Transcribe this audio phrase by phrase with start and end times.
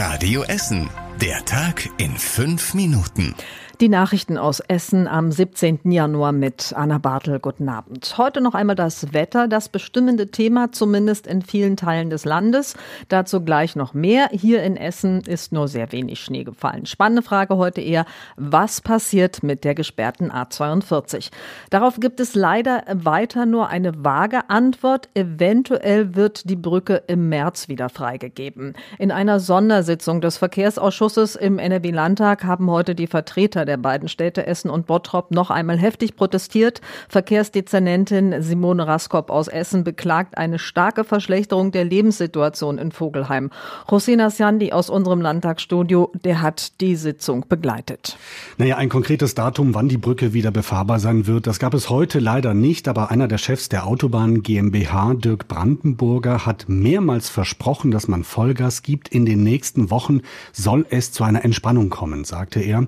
[0.00, 0.99] Radio Essen.
[1.20, 3.34] Der Tag in fünf Minuten.
[3.80, 5.90] Die Nachrichten aus Essen am 17.
[5.90, 7.40] Januar mit Anna Bartel.
[7.40, 8.18] Guten Abend.
[8.18, 12.74] Heute noch einmal das Wetter, das bestimmende Thema, zumindest in vielen Teilen des Landes.
[13.08, 14.28] Dazu gleich noch mehr.
[14.32, 16.84] Hier in Essen ist nur sehr wenig Schnee gefallen.
[16.84, 18.04] Spannende Frage heute eher,
[18.36, 21.30] was passiert mit der gesperrten A42?
[21.70, 25.08] Darauf gibt es leider weiter nur eine vage Antwort.
[25.14, 28.74] Eventuell wird die Brücke im März wieder freigegeben.
[28.98, 34.70] In einer Sondersitzung des Verkehrsausschusses im NRW-Landtag haben heute die Vertreter der beiden Städte Essen
[34.70, 36.80] und Bottrop noch einmal heftig protestiert.
[37.08, 43.50] Verkehrsdezernentin Simone Raskop aus Essen beklagt eine starke Verschlechterung der Lebenssituation in Vogelheim.
[43.90, 48.16] Rosina Sandi aus unserem Landtagsstudio, der hat die Sitzung begleitet.
[48.58, 52.18] Naja, ein konkretes Datum, wann die Brücke wieder befahrbar sein wird, das gab es heute
[52.18, 58.06] leider nicht, aber einer der Chefs der Autobahn GmbH, Dirk Brandenburger, hat mehrmals versprochen, dass
[58.06, 59.08] man Vollgas gibt.
[59.08, 60.20] In den nächsten Wochen
[60.52, 62.86] soll es zu einer Entspannung kommen, sagte er.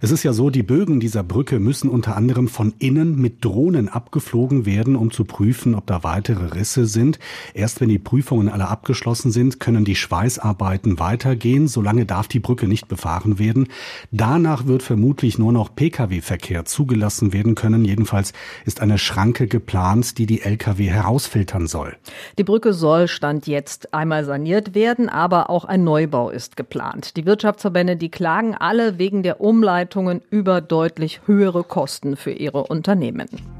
[0.00, 3.88] Es ist ja so, die Bögen dieser Brücke müssen unter anderem von innen mit Drohnen
[3.88, 7.18] abgeflogen werden, um zu prüfen, ob da weitere Risse sind.
[7.52, 11.66] Erst wenn die Prüfungen alle abgeschlossen sind, können die Schweißarbeiten weitergehen.
[11.66, 13.66] Solange darf die Brücke nicht befahren werden.
[14.12, 17.84] Danach wird vermutlich nur noch Pkw-Verkehr zugelassen werden können.
[17.84, 18.32] Jedenfalls
[18.66, 21.96] ist eine Schranke geplant, die die Lkw herausfiltern soll.
[22.38, 27.16] Die Brücke soll Stand jetzt einmal saniert werden, aber auch ein Neubau ist geplant.
[27.16, 32.64] Die Wirtschaftsverbände, die klagen alle wegen der Umleitung Leitungen über deutlich höhere Kosten für ihre
[32.64, 33.57] Unternehmen.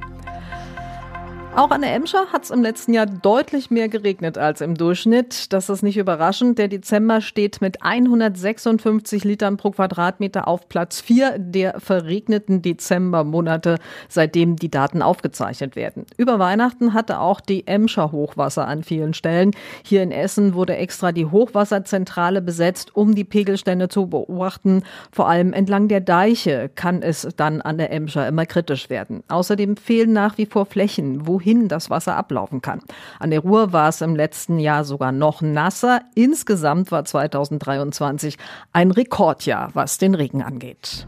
[1.57, 5.53] Auch an der Emscher hat es im letzten Jahr deutlich mehr geregnet als im Durchschnitt.
[5.53, 6.57] Das ist nicht überraschend.
[6.57, 14.55] Der Dezember steht mit 156 Litern pro Quadratmeter auf Platz 4 der verregneten Dezembermonate, seitdem
[14.55, 16.07] die Daten aufgezeichnet werden.
[16.17, 19.51] Über Weihnachten hatte auch die Emscher Hochwasser an vielen Stellen.
[19.83, 24.85] Hier in Essen wurde extra die Hochwasserzentrale besetzt, um die Pegelstände zu beobachten.
[25.11, 29.25] Vor allem entlang der Deiche kann es dann an der Emscher immer kritisch werden.
[29.27, 32.81] Außerdem fehlen nach wie vor Flächen, wohin wohin das Wasser ablaufen kann.
[33.21, 36.01] An der Ruhr war es im letzten Jahr sogar noch nasser.
[36.17, 38.39] Insgesamt war 2023
[38.73, 41.07] ein Rekordjahr, was den Regen angeht.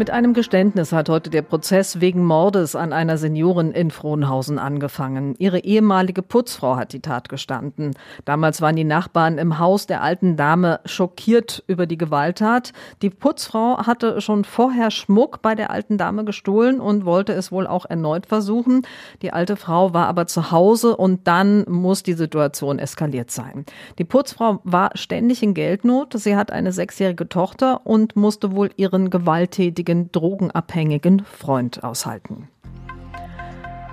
[0.00, 5.34] Mit einem Geständnis hat heute der Prozess wegen Mordes an einer Seniorin in Frohnhausen angefangen.
[5.36, 7.90] Ihre ehemalige Putzfrau hat die Tat gestanden.
[8.24, 12.72] Damals waren die Nachbarn im Haus der alten Dame schockiert über die Gewalttat.
[13.02, 17.66] Die Putzfrau hatte schon vorher Schmuck bei der alten Dame gestohlen und wollte es wohl
[17.66, 18.86] auch erneut versuchen.
[19.20, 23.66] Die alte Frau war aber zu Hause und dann muss die Situation eskaliert sein.
[23.98, 26.14] Die Putzfrau war ständig in Geldnot.
[26.18, 32.48] Sie hat eine sechsjährige Tochter und musste wohl ihren gewalttätigen ehemaligen drogenabhängigen Freund aushalten.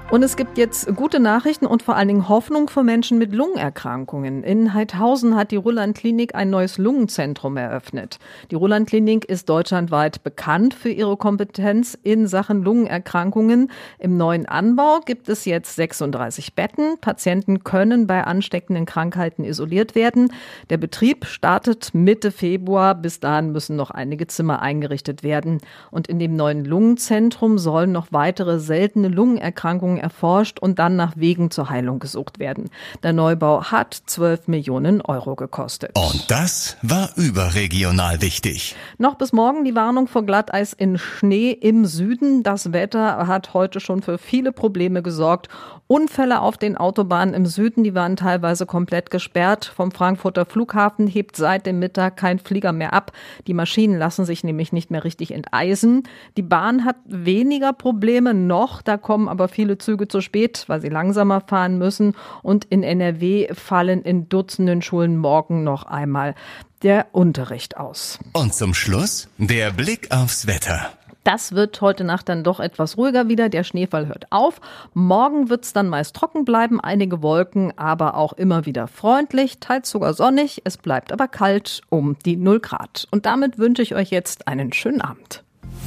[0.10, 4.42] Und es gibt jetzt gute Nachrichten und vor allen Dingen Hoffnung für Menschen mit Lungenerkrankungen.
[4.42, 8.18] In Heidhausen hat die Roland Klinik ein neues Lungenzentrum eröffnet.
[8.50, 13.70] Die Roland Klinik ist deutschlandweit bekannt für ihre Kompetenz in Sachen Lungenerkrankungen.
[14.00, 16.98] Im neuen Anbau gibt es jetzt 36 Betten.
[17.02, 20.32] Patienten können bei ansteckenden Krankheiten isoliert werden.
[20.70, 22.96] Der Betrieb startet Mitte Februar.
[22.96, 25.60] Bis dahin müssen noch einige Zimmer eingerichtet werden.
[25.92, 31.52] Und in dem neuen Lungenzentrum sollen noch weitere seltene Lungenerkrankungen Erforscht und dann nach Wegen
[31.52, 32.70] zur Heilung gesucht werden.
[33.04, 35.92] Der Neubau hat 12 Millionen Euro gekostet.
[35.98, 38.76] Und das war überregional wichtig.
[38.98, 42.44] Noch bis morgen die Warnung vor Glatteis in Schnee im Süden.
[42.44, 45.50] Das Wetter hat heute schon für viele Probleme gesorgt.
[45.88, 49.66] Unfälle auf den Autobahnen im Süden, die waren teilweise komplett gesperrt.
[49.66, 53.14] Vom Frankfurter Flughafen hebt seit dem Mittag kein Flieger mehr ab.
[53.48, 56.04] Die Maschinen lassen sich nämlich nicht mehr richtig enteisen.
[56.36, 60.90] Die Bahn hat weniger Probleme noch, da kommen aber viele Züge zu spät, weil sie
[60.90, 62.14] langsamer fahren müssen.
[62.44, 66.36] Und in NRW fallen in Dutzenden Schulen morgen noch einmal
[66.84, 68.20] der Unterricht aus.
[68.34, 70.90] Und zum Schluss der Blick aufs Wetter.
[71.24, 73.48] Das wird heute Nacht dann doch etwas ruhiger wieder.
[73.48, 74.60] Der Schneefall hört auf.
[74.94, 79.90] Morgen wird es dann meist trocken bleiben, einige Wolken, aber auch immer wieder freundlich, teils
[79.90, 80.62] sogar sonnig.
[80.66, 83.08] Es bleibt aber kalt um die 0 Grad.
[83.12, 85.44] Und damit wünsche ich euch jetzt einen schönen Abend.